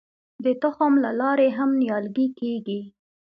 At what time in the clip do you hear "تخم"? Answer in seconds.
0.61-0.93